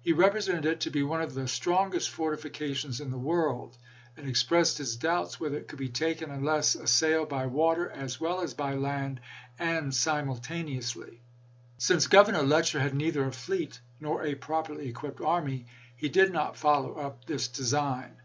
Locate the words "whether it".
5.38-5.68